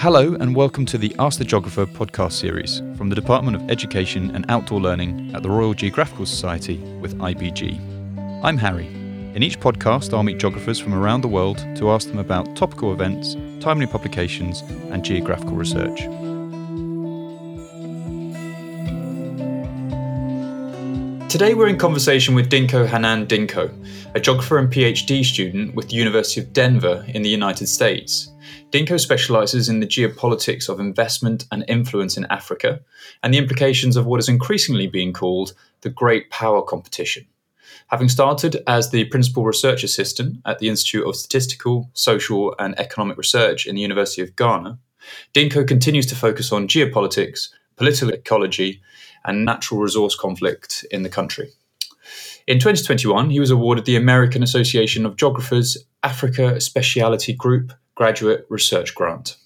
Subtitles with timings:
[0.00, 4.30] Hello, and welcome to the Ask the Geographer podcast series from the Department of Education
[4.32, 8.44] and Outdoor Learning at the Royal Geographical Society with IBG.
[8.44, 8.86] I'm Harry.
[9.34, 12.92] In each podcast, I'll meet geographers from around the world to ask them about topical
[12.92, 14.60] events, timely publications,
[14.92, 16.02] and geographical research.
[21.28, 23.74] Today we're in conversation with Dinko Hanan Dinko,
[24.14, 28.30] a geographer and PhD student with the University of Denver in the United States.
[28.70, 32.80] Dinko specializes in the geopolitics of investment and influence in Africa
[33.22, 37.26] and the implications of what is increasingly being called the Great Power Competition.
[37.86, 43.16] Having started as the principal research assistant at the Institute of Statistical, Social and Economic
[43.16, 44.78] Research in the University of Ghana,
[45.32, 48.82] Dinko continues to focus on geopolitics, political ecology,
[49.24, 51.52] and natural resource conflict in the country.
[52.46, 58.94] In 2021, he was awarded the American Association of Geographers Africa Specialty Group Graduate Research
[58.94, 59.36] Grant.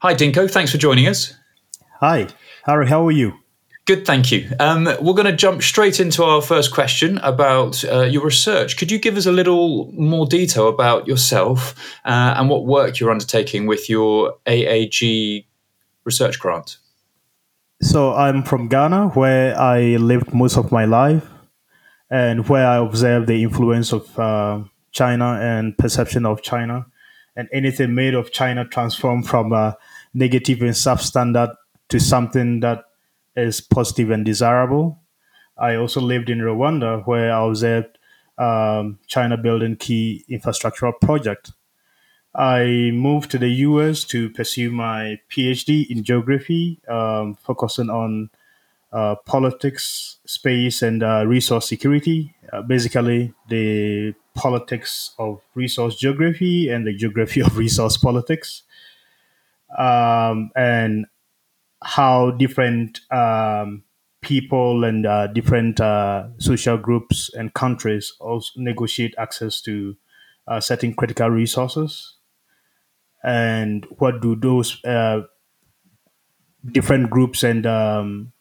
[0.00, 0.50] Hi, Dinko.
[0.50, 1.34] Thanks for joining us.
[2.00, 2.26] Hi,
[2.64, 2.88] Harry.
[2.88, 3.34] How are you?
[3.86, 4.50] Good, thank you.
[4.58, 8.76] Um, we're going to jump straight into our first question about uh, your research.
[8.76, 13.12] Could you give us a little more detail about yourself uh, and what work you're
[13.12, 15.46] undertaking with your AAG
[16.02, 16.78] research grant?
[17.80, 21.24] So, I'm from Ghana, where I lived most of my life
[22.10, 26.86] and where I observed the influence of uh, China and perception of China
[27.36, 29.76] and anything made of China transformed from a
[30.12, 31.54] negative and substandard
[31.88, 32.84] to something that
[33.36, 35.00] is positive and desirable.
[35.58, 37.98] I also lived in Rwanda where I observed
[38.38, 41.52] um, China building key infrastructural project.
[42.34, 48.30] I moved to the US to pursue my PhD in geography, um, focusing on
[48.94, 52.34] uh, politics, space, and uh, resource security.
[52.52, 58.64] Uh, basically, the politics of resource geography and the geography of resource politics,
[59.78, 61.06] um, and
[61.84, 63.84] how different um,
[64.22, 69.96] people and uh, different uh, social groups and countries also negotiate access to
[70.60, 72.14] certain critical resources,
[73.22, 74.80] and what do those
[76.72, 78.32] different groups and um,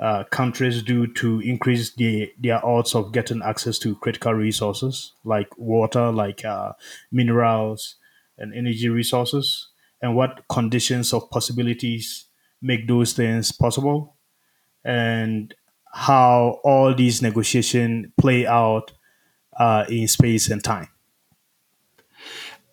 [0.00, 5.48] uh, countries do to increase the, their odds of getting access to critical resources like
[5.58, 6.72] water, like uh,
[7.12, 7.96] minerals
[8.38, 9.68] and energy resources,
[10.00, 12.26] and what conditions of possibilities
[12.62, 14.16] make those things possible,
[14.84, 15.54] and
[15.92, 18.92] how all these negotiations play out
[19.58, 20.88] uh, in space and time.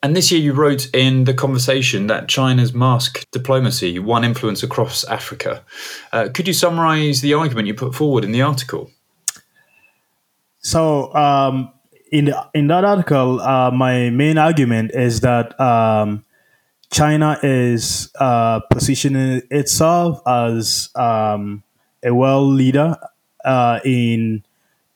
[0.08, 5.04] And this year, you wrote in the conversation that China's mask diplomacy won influence across
[5.04, 5.66] Africa.
[6.14, 8.90] Uh, could you summarize the argument you put forward in the article?
[10.60, 11.74] So, um,
[12.10, 16.24] in the, in that article, uh, my main argument is that um,
[16.90, 21.64] China is uh, positioning itself as um,
[22.02, 22.96] a world leader
[23.44, 24.46] uh, in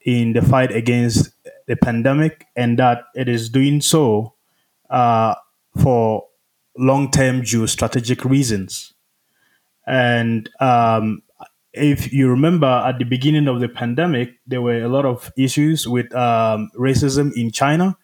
[0.06, 1.32] in the fight against
[1.66, 4.32] the pandemic, and that it is doing so
[4.92, 5.34] uh,
[5.82, 6.28] for
[6.78, 8.94] long term geostrategic reasons.
[9.86, 11.22] And um,
[11.72, 15.88] if you remember at the beginning of the pandemic, there were a lot of issues
[15.88, 17.96] with um, racism in China,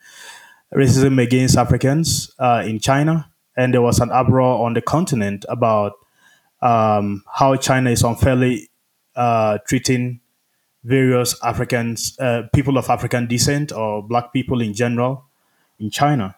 [0.75, 3.31] racism against Africans uh, in China.
[3.57, 5.93] And there was an uproar on the continent about
[6.63, 8.71] um, how China is unfairly
[9.15, 10.21] uh, treating
[10.85, 15.27] various Africans, uh, people of African descent or black people in general
[15.79, 16.38] in China.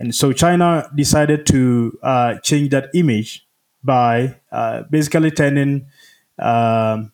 [0.00, 3.46] And so China decided to uh, change that image
[3.84, 5.86] by uh, basically turning
[6.38, 7.12] um,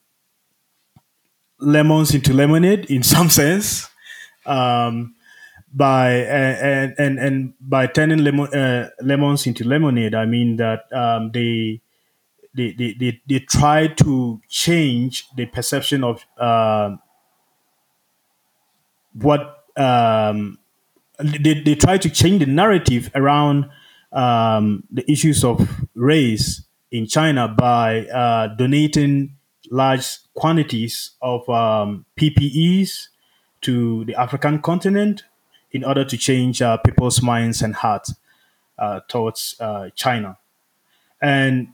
[1.58, 3.90] lemons into lemonade in some sense.
[4.46, 5.16] Um,
[5.74, 11.32] by and, and and by turning lemon, uh, lemons into lemonade, I mean that um,
[11.32, 11.82] they,
[12.54, 16.96] they, they they they try to change the perception of uh,
[19.12, 20.58] what um,
[21.18, 23.68] they, they try to change the narrative around
[24.12, 29.34] um, the issues of race in China by uh, donating
[29.70, 33.08] large quantities of um, PPEs
[33.62, 35.24] to the African continent
[35.72, 38.14] in order to change uh, people's minds and hearts
[38.78, 40.38] uh, towards uh, China.
[41.20, 41.68] And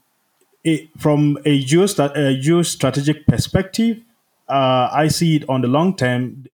[0.65, 3.99] it, from a, geostat- a geostrategic perspective,
[4.49, 6.47] uh, I see it on the long term.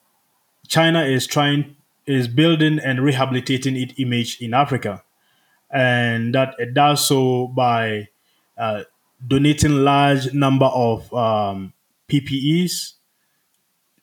[0.67, 1.76] China is trying
[2.07, 5.03] is building and rehabilitating its image in Africa,
[5.69, 8.07] and that it does so by
[8.57, 8.83] uh,
[9.25, 11.73] donating large number of um,
[12.09, 12.93] PPEs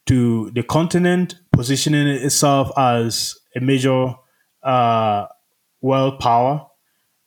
[0.06, 4.14] to the continent, positioning itself as a major
[4.62, 5.26] uh,
[5.80, 6.66] world power,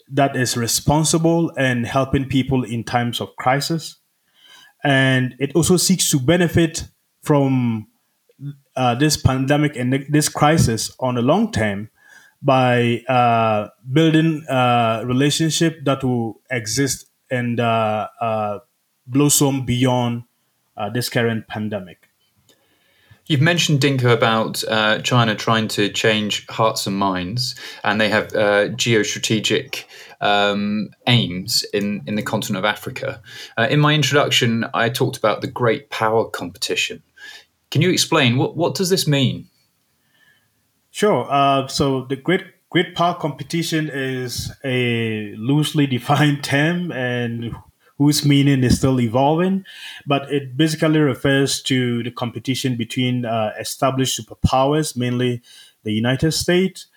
[0.09, 3.97] that is responsible and helping people in times of crisis.
[4.83, 6.87] And it also seeks to benefit
[7.23, 7.87] from
[8.77, 11.89] uh, this pandemic and this crisis on the long term
[12.41, 18.59] by uh, building a relationship that will exist and uh, uh
[19.07, 20.23] blossom beyond
[20.77, 22.07] uh, this current pandemic.
[23.27, 28.33] You've mentioned Dinko about uh, China trying to change hearts and minds, and they have
[28.33, 29.83] uh, geostrategic
[30.21, 33.21] um, aims in, in the continent of Africa.
[33.57, 37.03] Uh, in my introduction, I talked about the great power competition.
[37.71, 39.49] Can you explain what, what does this mean?
[40.91, 41.27] Sure.
[41.29, 47.55] Uh, so the great great power competition is a loosely defined term, and
[47.97, 49.65] whose meaning is still evolving,
[50.05, 55.41] but it basically refers to the competition between uh, established superpowers, mainly
[55.83, 56.87] the United States,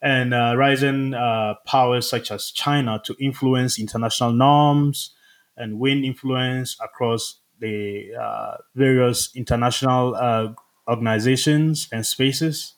[0.00, 5.14] and uh, rising uh, powers such as China to influence international norms
[5.56, 10.52] and win influence across the uh, various international uh,
[10.88, 12.74] organizations and spaces,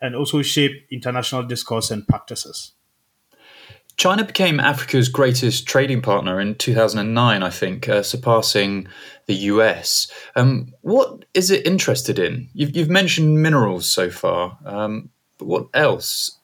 [0.00, 2.72] and also shape international discourse and practices.
[3.96, 8.88] China became Africa's greatest trading partner in 2009, I think, uh, surpassing
[9.26, 10.10] the US.
[10.36, 12.48] Um, what is it interested in?
[12.54, 16.38] You've, you've mentioned minerals so far, um, but what else?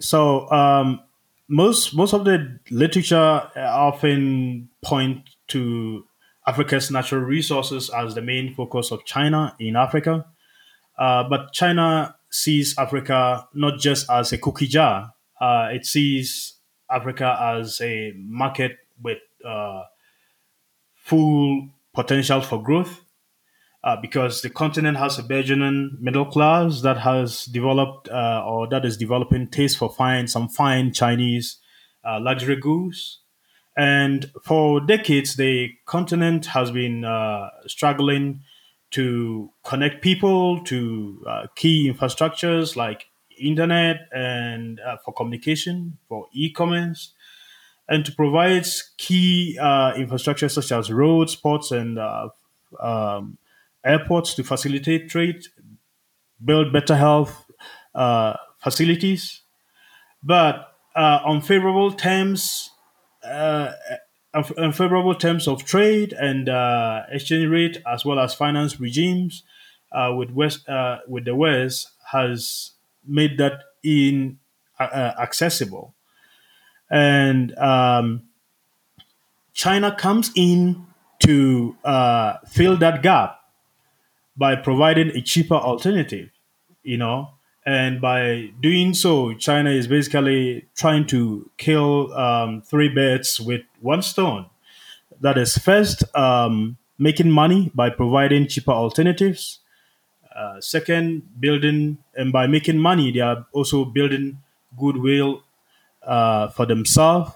[0.00, 1.00] So, um,
[1.48, 6.04] most most of the literature often point to
[6.48, 10.24] Africa's natural resources as the main focus of China in Africa.
[10.98, 16.54] Uh, but China sees Africa not just as a cookie jar, uh, it sees
[16.90, 19.82] Africa as a market with uh,
[20.94, 23.02] full potential for growth
[23.84, 28.84] uh, because the continent has a burgeoning middle class that has developed uh, or that
[28.84, 31.58] is developing taste for fine some fine Chinese
[32.04, 33.20] uh, luxury goods.
[33.78, 38.42] And for decades, the continent has been uh, struggling
[38.90, 43.06] to connect people to uh, key infrastructures like
[43.38, 47.12] internet and uh, for communication, for e-commerce,
[47.88, 48.66] and to provide
[48.96, 52.30] key uh, infrastructure such as roads, ports, and uh,
[52.80, 53.38] um,
[53.84, 55.44] airports to facilitate trade,
[56.44, 57.44] build better health
[57.94, 59.42] uh, facilities.
[60.20, 60.66] But
[60.96, 62.72] unfavorable terms,
[63.24, 63.72] uh,
[64.56, 66.48] unfavorable terms of trade and
[67.10, 69.42] exchange rate, as well as finance regimes
[69.92, 70.66] with West
[71.06, 72.72] with the West, has
[73.06, 74.38] made that in
[74.78, 75.94] uh, uh, accessible,
[76.90, 78.22] and um,
[79.52, 80.86] China comes in
[81.20, 83.40] to uh, fill that gap
[84.36, 86.30] by providing a cheaper alternative,
[86.84, 87.30] you know,
[87.68, 94.02] and by doing so, China is basically trying to kill um, three birds with one
[94.02, 94.46] stone.
[95.20, 99.60] That is first um, making money by providing cheaper alternatives
[100.38, 104.38] uh, second, building and by making money, they are also building
[104.78, 105.42] goodwill
[106.04, 107.32] uh, for themselves.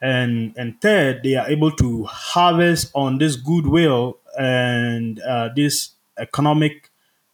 [0.00, 6.89] And and third, they are able to harvest on this goodwill and uh, this economic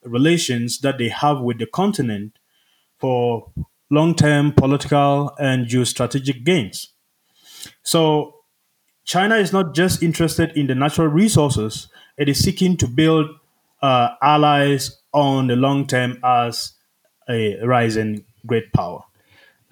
[0.07, 2.39] relations that they have with the continent
[2.99, 3.53] for
[3.91, 6.93] long-term political and geostrategic gains.
[7.83, 8.35] So
[9.05, 11.89] China is not just interested in the natural resources;
[12.19, 13.29] it is seeking to build
[13.83, 16.75] uh, allies on the long term as
[17.29, 19.03] a rising great power.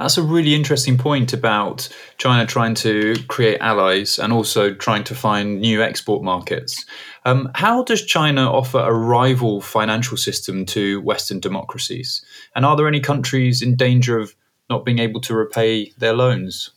[0.04, 5.14] That's a really interesting point about China trying to create allies and also trying to
[5.14, 6.84] find new export markets.
[7.25, 12.23] Um, how does China offer a rival financial system to Western democracies?
[12.54, 14.34] And are there any countries in danger of
[14.68, 16.73] not being able to repay their loans?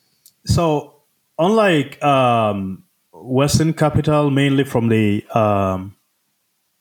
[0.45, 1.01] So,
[1.37, 5.97] unlike um, Western capital, mainly from the um,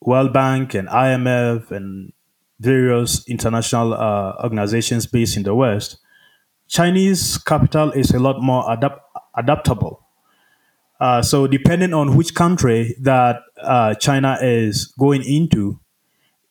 [0.01, 2.13] World Bank and IMF and
[2.61, 5.99] various international uh, organizations based in the West,
[6.69, 9.01] Chinese capital is a lot more adapt-
[9.37, 10.03] adaptable.
[11.01, 15.79] Uh, so, depending on which country that uh, China is going into,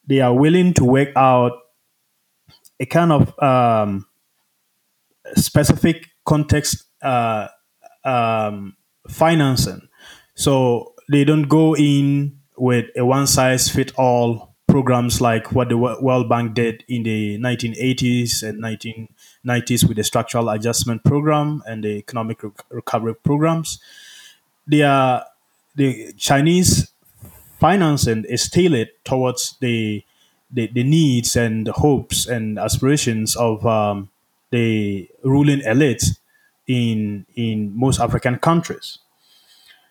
[0.08, 1.54] they are willing to work out
[2.80, 4.06] a kind of um,
[5.36, 7.48] specific context uh,
[8.04, 8.76] um,
[9.10, 9.88] financing.
[10.36, 15.78] So, they don't go in with a one size fit all programs like what the
[15.78, 18.62] World Bank did in the 1980s and
[19.46, 23.80] 1990s with the structural adjustment program and the economic recovery programs.
[24.68, 25.26] They are,
[25.76, 26.92] the Chinese
[27.60, 30.04] financing is tailored towards the,
[30.52, 34.10] the, the needs and the hopes and aspirations of um,
[34.52, 36.04] the ruling elite
[36.68, 39.00] in in most African countries.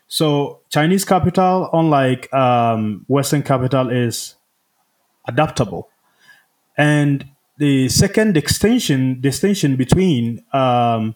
[0.09, 4.37] So Chinese capital, unlike um, Western capital, is
[5.27, 5.89] adaptable.
[6.77, 11.15] And the second distinction distinction between um,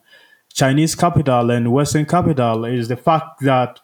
[0.52, 3.80] Chinese capital and Western capital is the fact that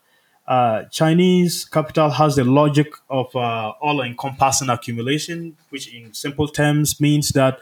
[0.47, 7.31] uh, Chinese capital has the logic of uh, all-encompassing accumulation, which in simple terms means
[7.31, 7.59] that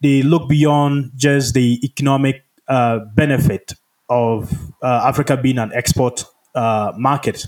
[0.00, 3.74] they look beyond just the economic uh, benefit
[4.08, 6.24] of uh, Africa being an export
[6.54, 7.46] uh, market.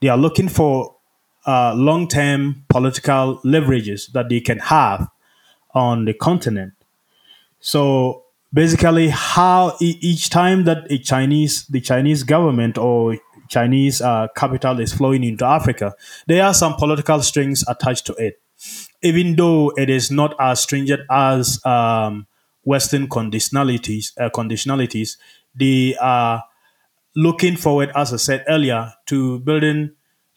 [0.00, 0.94] They are looking for
[1.46, 5.08] uh, long-term political leverages that they can have
[5.74, 6.72] on the continent.
[7.60, 14.80] So basically, how each time that a Chinese, the Chinese government or Chinese uh, capital
[14.80, 15.94] is flowing into Africa,
[16.26, 18.40] there are some political strings attached to it.
[19.02, 22.26] Even though it is not as stringent as um,
[22.62, 25.16] Western conditionalities, uh, conditionalities,
[25.54, 26.44] they are
[27.14, 29.90] looking forward, as I said earlier, to building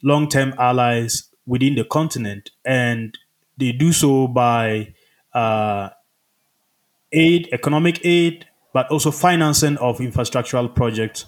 [0.03, 3.17] long-term allies within the continent, and
[3.57, 4.93] they do so by
[5.37, 5.89] uh,
[7.11, 11.25] aid, economic aid, but also financing of infrastructural projects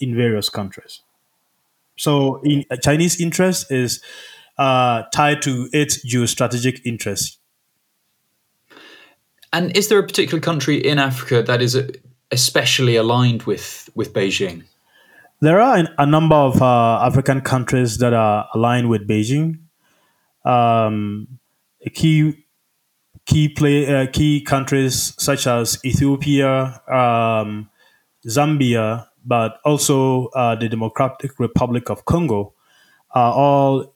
[0.00, 1.02] in various countries.
[1.96, 4.02] So, in, uh, Chinese interest is
[4.56, 7.38] uh, tied to its geostrategic interests.
[9.52, 11.88] And is there a particular country in Africa that is uh,
[12.30, 14.62] especially aligned with with Beijing?
[15.40, 19.58] There are a number of uh, African countries that are aligned with Beijing.
[20.44, 21.38] Um,
[21.84, 22.44] a key
[23.30, 27.70] key play uh, key countries such as Ethiopia, um,
[28.26, 32.54] Zambia, but also uh, the Democratic Republic of Congo
[33.12, 33.94] are all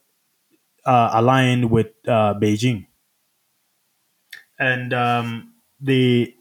[0.86, 2.86] uh, aligned with uh, Beijing,
[4.58, 6.32] and um, the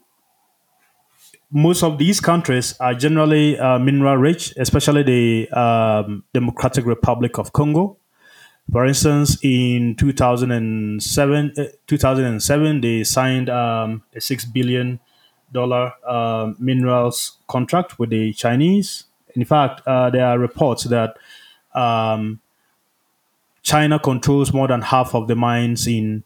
[1.50, 7.52] most of these countries are generally uh, mineral rich, especially the um, Democratic Republic of
[7.52, 7.98] Congo.
[8.72, 14.98] For instance, in 2007, uh, 2007 they signed um, a $6 billion
[15.54, 19.04] uh, minerals contract with the Chinese.
[19.36, 21.16] In fact, uh, there are reports that
[21.74, 22.40] um,
[23.62, 26.24] China controls more than half of the mines in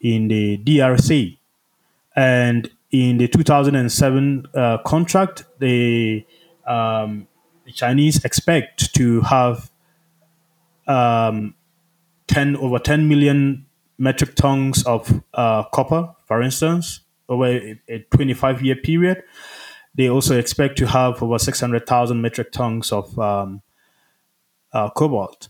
[0.00, 1.38] in the DRC.
[2.14, 6.24] And in the 2007 uh, contract, the,
[6.66, 7.26] um,
[7.64, 9.70] the Chinese expect to have
[10.86, 11.54] um,
[12.34, 13.64] 10 over 10 million
[13.96, 19.22] metric tons of uh, copper, for instance, over a, a 25 year period.
[19.94, 23.62] They also expect to have over 600,000 metric tons of um,
[24.72, 25.48] uh, cobalt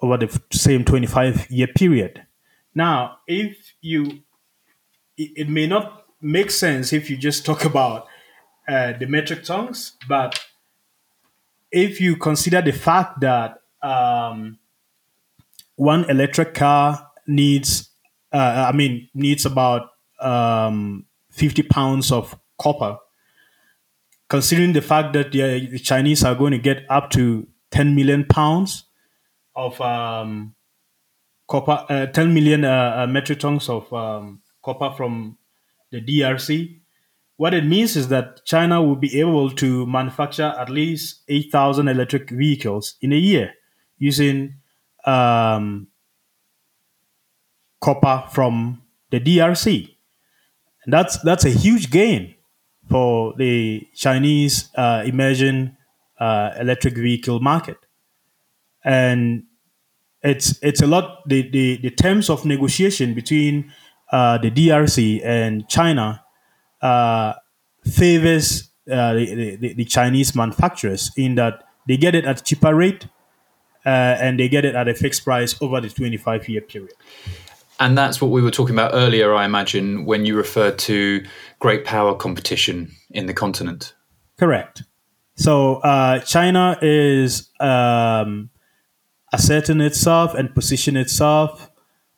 [0.00, 2.26] over the same 25 year period.
[2.74, 4.22] Now, if you,
[5.18, 8.06] it, it, may not make sense if you just talk about
[8.66, 10.40] uh, the metric tons, but
[11.70, 14.58] if you consider the fact that um,
[15.82, 17.90] one electric car needs,
[18.32, 22.98] uh, I mean, needs about um, 50 pounds of copper,
[24.28, 28.24] considering the fact that the, the Chinese are going to get up to 10 million
[28.24, 28.84] pounds
[29.56, 30.54] of um,
[31.48, 35.36] copper, uh, 10 million uh, uh, metric tons of um, copper from
[35.90, 36.78] the DRC.
[37.38, 42.30] What it means is that China will be able to manufacture at least 8,000 electric
[42.30, 43.54] vehicles in a year
[43.98, 44.61] using
[45.04, 45.88] um,
[47.80, 49.94] copper from the DRC.
[50.84, 52.34] And that's that's a huge gain
[52.88, 55.76] for the Chinese uh, emerging
[56.18, 57.78] uh, electric vehicle market,
[58.84, 59.44] and
[60.22, 61.20] it's it's a lot.
[61.28, 63.72] The the, the terms of negotiation between
[64.10, 66.24] uh, the DRC and China
[66.80, 67.34] uh,
[67.84, 73.06] favors uh, the, the, the Chinese manufacturers in that they get it at cheaper rate
[73.84, 76.92] uh, and they get it at a fixed price over the 25 year period.
[77.80, 81.24] And that's what we were talking about earlier, I imagine, when you referred to
[81.58, 83.94] great power competition in the continent.
[84.38, 84.84] Correct.
[85.34, 88.50] So uh, China is um,
[89.32, 91.70] asserting itself and position itself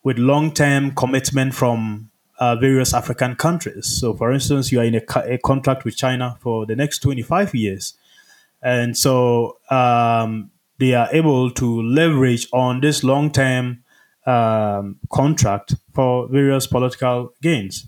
[0.03, 3.87] with long-term commitment from uh, various African countries.
[3.87, 7.55] So, for instance, you are in a, a, contract with China for the next 25
[7.55, 7.95] years,
[8.61, 13.83] and so um, they are able to leverage on this long-term
[14.27, 17.87] um, contract for various political gains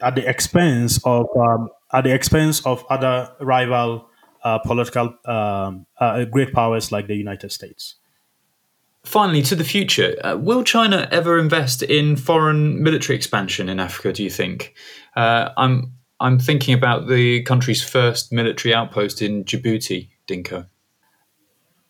[0.00, 4.08] at the expense of um, at the expense of other rival
[4.44, 7.96] uh, political um, uh, great powers like the United States.
[9.04, 14.12] Finally, to the future, uh, will China ever invest in foreign military expansion in Africa?
[14.12, 14.74] Do you think?
[15.16, 20.66] Uh, I'm I'm thinking about the country's first military outpost in Djibouti, Dinko.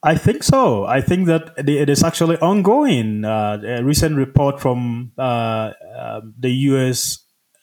[0.03, 0.85] I think so.
[0.87, 3.25] I think that it is actually ongoing.
[3.25, 7.19] Uh, a recent report from uh, uh, the U.S.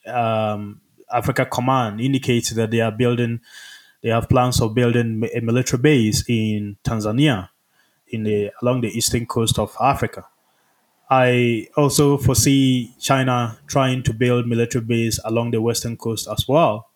[0.06, 3.40] Um, Africa Command indicates that they are building,
[4.04, 7.50] they have plans of building a military base in Tanzania,
[8.10, 10.26] in the along the eastern coast of Africa.
[11.10, 16.90] I also foresee China trying to build military base along the western coast as well,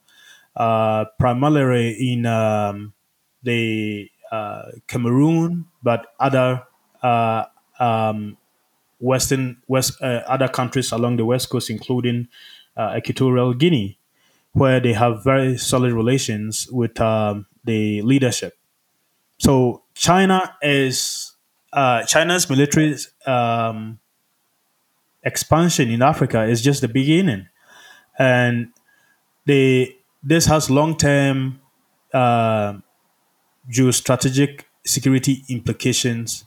[0.56, 2.94] uh, primarily in um,
[3.44, 4.10] the
[4.88, 6.64] Cameroon, but other
[7.02, 7.46] uh,
[7.80, 8.38] um,
[9.00, 12.28] western west uh, other countries along the west coast, including
[12.76, 13.98] uh, Equatorial Guinea,
[14.54, 18.58] where they have very solid relations with um, the leadership.
[19.38, 21.34] So China is
[21.72, 22.96] uh, China's military
[23.26, 24.00] um,
[25.24, 27.48] expansion in Africa is just the beginning,
[28.18, 28.70] and
[29.46, 31.62] they this has long term
[32.14, 32.74] uh,
[33.70, 36.46] geostrategic security implications